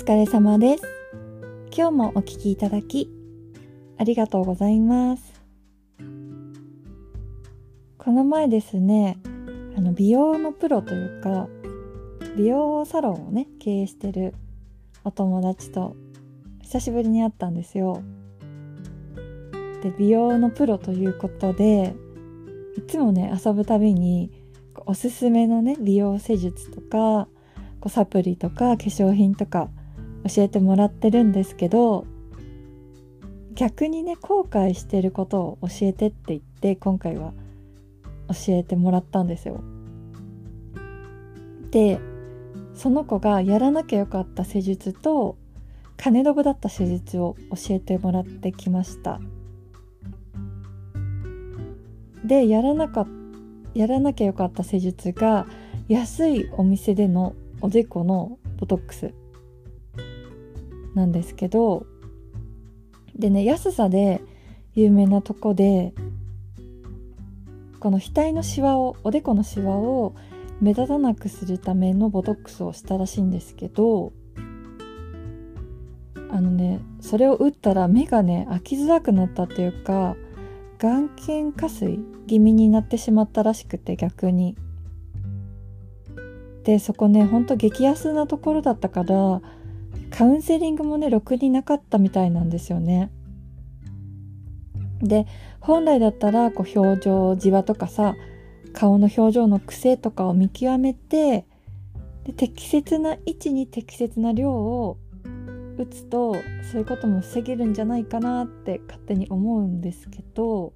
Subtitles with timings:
[0.00, 0.84] 疲れ様です。
[1.76, 3.10] 今日もお聞きいただき、
[3.98, 5.42] ありがとうございます。
[7.98, 9.18] この前ですね、
[9.76, 11.48] あの美容のプロというか、
[12.34, 14.32] 美容サロンをね、経営してる
[15.04, 15.94] お友達と
[16.62, 18.02] 久しぶりに会ったんですよ。
[19.82, 21.94] で、美容のプロということで、
[22.78, 24.30] いつもね、遊ぶたびに、
[24.86, 27.28] おすすめのね、美容施術とか、
[27.80, 29.68] こうサプリとか化粧品とか
[30.28, 32.06] 教えてもらってるんですけど
[33.54, 37.32] 逆にね後悔してることを教えてって言って今回は
[38.28, 39.60] 教えてもらったんですよ。
[41.70, 42.00] で
[42.74, 45.36] その子がやらなきゃよかった施術と
[45.96, 49.20] 金ドブだった施術を教えてもらってきました。
[52.24, 53.06] でやらなか
[53.74, 55.46] やらなきゃよかった施術が
[55.88, 59.12] 安いお店でのおでこのボトックス
[60.94, 61.86] なんですけど
[63.16, 64.22] でね安さで
[64.74, 65.92] 有名なとこで
[67.80, 70.14] この額のシワをおでこのシワを
[70.60, 74.12] 目立たなくするためのボトックスをしたらしいんですけど
[76.30, 80.16] あのねそれを打ったら目がね開きづらくなったっていうか
[80.78, 84.56] 眼瞼下垂気味になってしまったらしくて逆に。
[86.64, 89.40] でそこねほんと激安なところだったから
[90.10, 93.10] カウンセリングもねろくになかったみたいなんですよね。
[95.02, 95.26] で
[95.60, 98.16] 本来だったらこう表情じわとかさ
[98.72, 101.46] 顔の表情の癖とかを見極めて
[102.24, 104.98] で適切な位置に適切な量を
[105.78, 106.34] 打つと
[106.70, 110.74] そういうことも防げるんじゃないかなって勝手に思うんですけど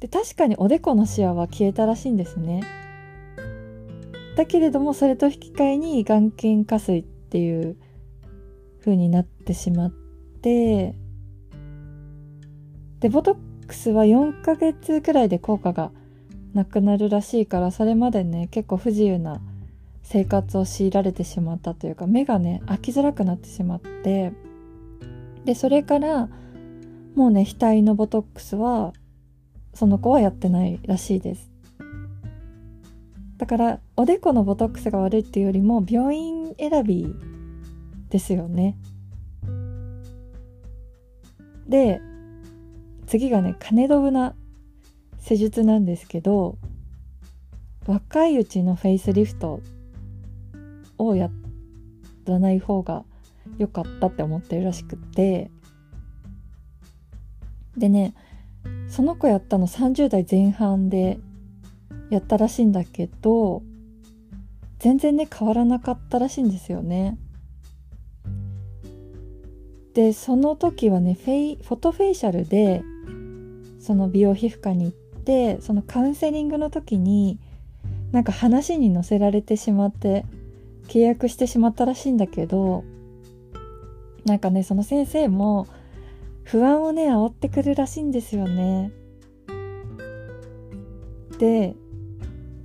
[0.00, 2.62] で確かにおでこのシワは消えたらしいんですね。
[4.38, 7.76] だけれどもそれと引き換えに眼瞼下垂っていう
[8.78, 10.94] 風になってしまって
[13.00, 15.90] でボトックスは4ヶ月くらいで効果が
[16.54, 19.40] なくなるらしいからそれまでね結構不自由な
[20.04, 24.32] 生活を強いられてしまったというか目がね開きづらくなってしまって
[25.44, 26.28] でそれから
[27.16, 28.92] もうね額のボトックスは
[29.74, 31.50] その子はやってないらしいです。
[33.36, 37.12] だからおでこのボトックスが悪いっていうよりも病院選び
[38.10, 38.78] ですよね。
[41.66, 42.00] で
[43.08, 44.36] 次がね金ドブな
[45.18, 46.58] 施術なんですけど
[47.88, 49.60] 若いうちのフェイスリフト
[50.96, 51.28] をや
[52.24, 53.04] らない方が
[53.58, 55.50] 良かったって思ってるらしくて。
[57.76, 58.14] でね
[58.88, 61.18] その子やったの30代前半で
[62.10, 63.62] やったらしいんだけど
[64.78, 67.18] 全然ね変わらなかったらしいんですよね。
[69.94, 72.82] でその時はねフェイフォトフェイシャルで
[73.80, 77.38] その美容皮膚科に行ってそのカウンセリングの時に
[78.12, 80.24] なんか話に乗せられてしまって
[80.86, 82.84] 契約してしまったらしいんだけど
[84.24, 85.66] なんかねその先生も
[86.44, 88.90] 不安をね煽ってくるらしいんですよね。
[91.38, 91.74] で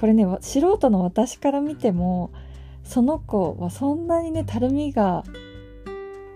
[0.00, 2.32] これね素人の私から見ても
[2.84, 5.24] その子はそんなにねたるみが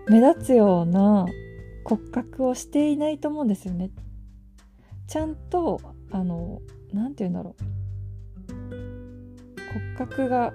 [0.06, 1.24] 目立つような
[1.84, 3.90] 骨格をしていないと思うんですよね。
[5.06, 5.80] ちゃんと
[6.10, 6.60] あの
[6.92, 7.56] 何て言うんだろ
[8.50, 8.52] う
[9.72, 10.52] 骨格が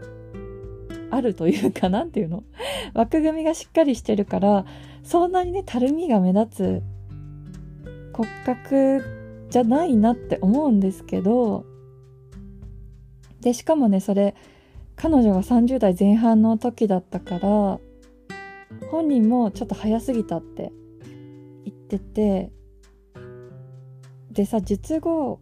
[1.10, 2.44] あるというか 何て言うの？
[2.94, 4.66] 枠組みがしっかりしてるから
[5.02, 6.84] そんなにねたるみが目立つ
[8.14, 9.02] 骨格
[9.50, 11.66] じゃないなって思うんですけど
[13.42, 14.36] でしかもねそれ
[14.96, 17.80] 彼女が30代前半の時だったから
[18.92, 20.72] 本人もちょっと早すぎたって
[21.66, 22.52] 言ってて
[24.32, 25.40] でさ術後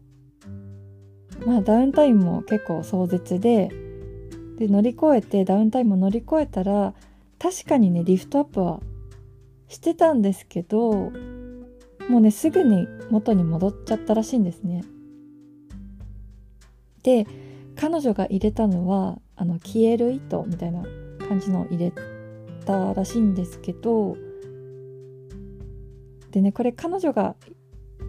[1.46, 3.70] まあダウンタイムも結構壮絶で
[4.58, 6.94] で乗り越えてダウンタイムを乗り越えたら
[7.40, 8.80] 確かにねリフトアップは
[9.68, 11.12] してたんですけど
[12.10, 14.84] もうねすぐに元に戻っちゃったらしいんですね。
[17.04, 17.26] で
[17.80, 20.84] 彼女が入れたのはあの消える糸みたいな
[21.28, 21.94] 感じの入れ
[22.66, 24.18] たらしいんですけど
[26.32, 27.36] でねこれ彼女が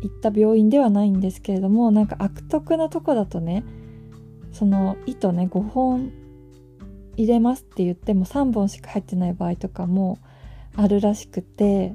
[0.02, 3.64] 行った病院ではないんですけれどもなんか悪徳なとこだとね
[4.52, 6.12] その糸ね5本
[7.16, 10.18] 入れますって言っても3本しか入ってない場合とかも
[10.76, 11.94] あるらしくて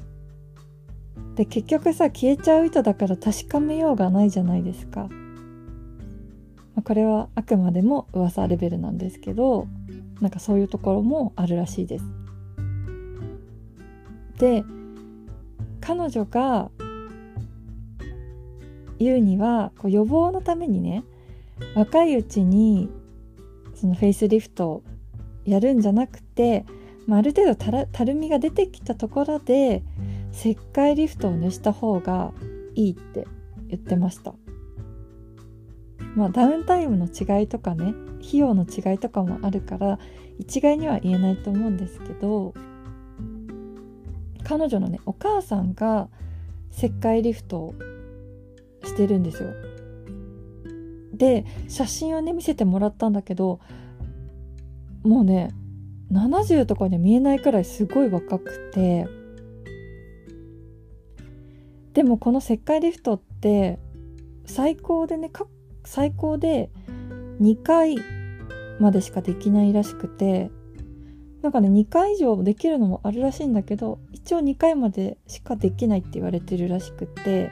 [1.36, 5.10] で結局さ消えちゃう糸だから確かめようがないじゃないですか。
[6.76, 9.68] まあ、これはあくまでも噂レベルなんですけど
[10.22, 12.06] なんかそういうところもあるらしいです。
[14.40, 14.64] で
[15.82, 16.72] 彼女が
[19.00, 21.04] 言うにはこう予防のためにね
[21.76, 22.90] 若いうちに
[23.76, 24.84] そのフェイスリフトを
[25.46, 26.66] やるんじゃなくて、
[27.06, 29.84] まあ、ある程度たたるみが出てきたところで
[30.32, 32.32] 石灰リフトを塗した方が
[32.76, 33.28] いいって
[33.68, 34.34] 言ってました。
[36.16, 40.00] まあダウンタイムの違いとかね費用の違いとかもあるから
[40.40, 42.54] 一概には言えないと思うんですけど
[44.44, 46.10] 彼女のねお母さんが
[46.72, 47.76] 石灰リフトを
[48.84, 49.50] してるんですよ。
[51.14, 53.60] で写真をね見せてもらったんだけど
[55.04, 55.52] もうね
[56.12, 59.08] 70とかには見えないくらいすごい若くて
[61.94, 63.80] でもこの石灰リフトって
[64.46, 65.30] 最高でね
[65.86, 66.70] 最高で
[67.42, 67.98] 2回
[68.80, 70.52] までしかできないらしくて
[71.42, 77.52] なんかね2回以上できるのもあるらしいんだけど一応2回までしかできないって言われてるらしくて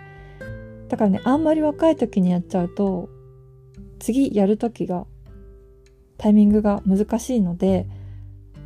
[0.88, 3.10] だからねあんまり若い時にやっちゃうと
[4.00, 5.06] 次やる時が
[6.18, 7.88] タイミングが難しいので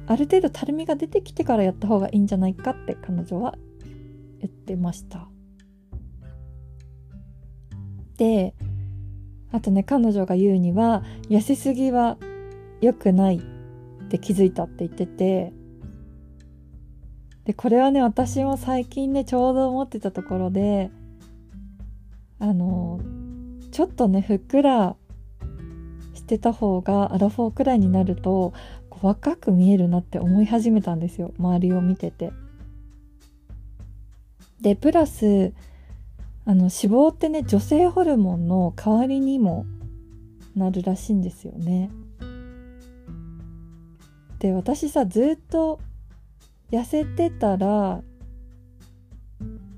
[0.08, 3.56] ある程度たるみが出てきてからやった方がいいんじゃないかって彼女は
[4.40, 5.28] 言ってました。
[8.18, 8.54] で
[9.56, 12.18] あとね彼女が言うには痩せすぎは
[12.82, 15.54] 良くないって気づいたって言ってて
[17.46, 20.92] でこれはね私も最近ねちょうど思ってたところで
[22.38, 23.00] あの
[23.72, 24.98] ちょっとねふっくら
[26.14, 28.52] してた方がアラフォーくらいになると
[29.02, 32.34] 若く見えるなって思い始めたんですよ周りを見てて。
[34.60, 35.54] でプラス
[36.46, 39.66] あの脂肪ってね女性ホルモンの代わりにも
[40.56, 41.90] なるらしいんですよね。
[44.40, 45.80] で私さずっと
[46.72, 48.02] 痩せてたら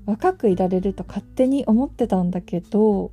[0.04, 3.12] 若くいられると勝手に思ってたんだけど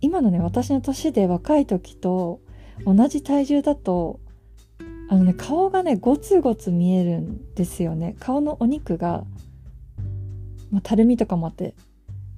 [0.00, 2.40] 今のね私の年で若い時と
[2.84, 4.20] 同じ体重だと
[5.08, 9.24] あのね顔がねゴツゴツ見えるんですよね顔のお肉が、
[10.72, 11.74] まあ、たるみとかもあって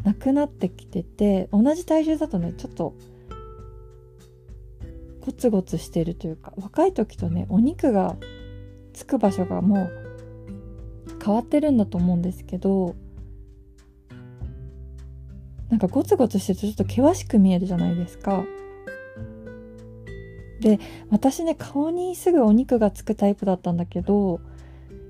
[0.02, 2.94] なくなってきてて同じ体重だとねちょっと
[5.24, 8.16] ゴツゴツしてるというか若い時とねお肉が
[8.92, 12.94] つく場所がもう変わってるんだと思うんですけど
[15.70, 18.44] なんかゴツゴツしてるとちょっと険しく見えるじゃないですか。
[20.60, 20.78] で
[21.10, 24.40] 私ね顔にすぐお肉がつくタイプだったんだけど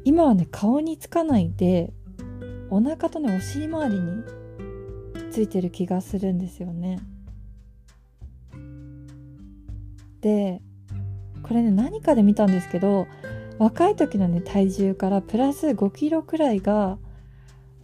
[0.05, 1.93] 今はね顔につかないで
[2.70, 4.25] お腹とねお尻周りに
[5.31, 7.00] ついてる気がするんですよね。
[10.20, 10.62] で
[11.43, 13.06] これね何かで見たんですけど
[13.58, 16.99] 若い時のね体重からプラス5キロくらいが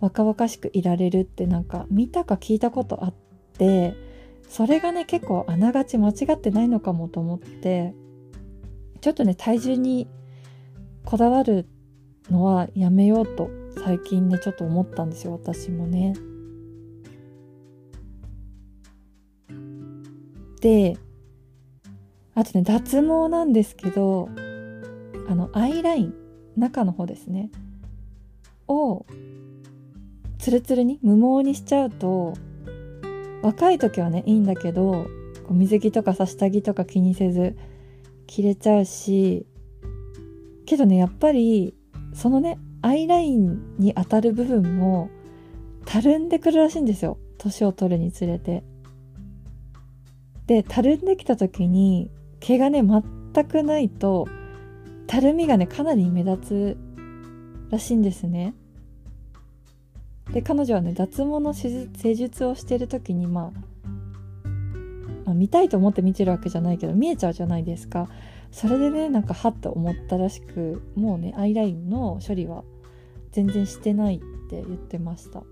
[0.00, 3.14] 若々しくいられるってなんか見たか聞いたことあっ
[3.58, 3.94] て
[4.48, 7.94] それがね結構あながち間違ってないのかもと思って
[9.00, 10.08] ちょっとね体重に
[11.04, 11.66] こだわる
[12.30, 13.50] のはやめようと
[13.84, 16.14] 最近ねちょっと思ったんですよ私もね。
[20.60, 20.96] で
[22.34, 24.28] あとね脱毛なんですけど
[25.28, 26.14] あのアイライン
[26.56, 27.50] 中の方ですね
[28.68, 29.06] を
[30.38, 32.34] ツルツルに無毛にしちゃうと
[33.42, 35.06] 若い時はねいいんだけど
[35.50, 37.56] 水着とかさ下着とか気にせず
[38.26, 39.46] 着れちゃうし
[40.66, 41.74] けどねやっぱり
[42.14, 45.10] そのねアイラインに当たる部分も
[45.84, 48.62] たるんでくるらしいんですよ年を取るにつれて。
[50.46, 52.10] でたるんできた時に
[52.40, 54.26] 毛がね全くないと
[55.06, 56.76] たるみがねかなり目立つ
[57.70, 58.54] らしいんですね。
[60.32, 63.52] で彼女はね脱毛の施術をしてる時に、ま、
[65.24, 68.08] まあ見たいと思って見てるわけじゃないけど見えちゃうじゃないですか
[68.50, 72.64] それでねなんかはっと思ったらしくもうねアイラインの処理は
[73.32, 75.42] 全然してないって言ってました。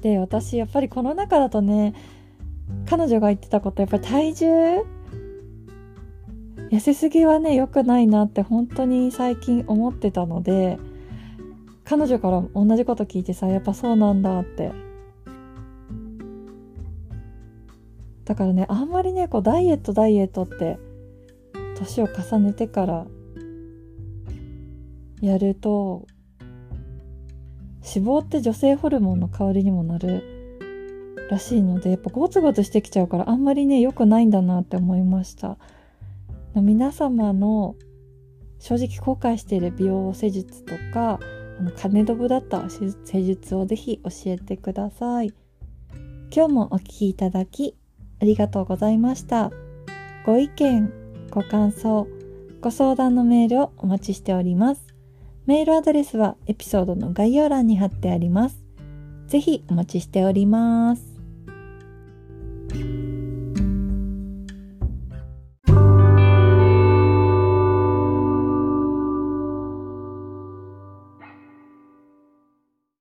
[0.00, 1.94] で私やっぱりこの中だとね
[2.86, 4.46] 彼女が言ってたことやっぱり体重
[6.70, 10.78] 痩せすぎはね良くないなって本当に最近思ってたので
[11.84, 14.72] 彼女から同じこと聞いてさやっぱそうなんだって
[18.24, 20.78] だからねあんまりねこうダイエットダイエットって
[21.78, 23.06] 年を重ねてから
[25.20, 26.06] やると
[27.84, 30.22] 脂肪って女性ホルモンの代わりにもなる
[31.30, 35.58] らしいのでやっぱゴツゴツしてきちゃうからあんまりね良くないんだなって思いました。
[36.54, 37.74] 皆様の
[38.60, 41.18] 正直後悔している美容施術とか
[41.58, 45.34] あの金ドブだった施術をぜひ教えてください。
[46.34, 47.76] 今日もお聴きいただき
[48.20, 49.50] ありがとうございました。
[50.24, 50.92] ご意見
[51.30, 52.06] ご感想
[52.60, 54.94] ご相談のメールをお待ちしております。
[55.46, 58.64] メールアドレスはエピソードの概要欄に貼ってあります。
[59.26, 61.13] ぜひお待ちしております。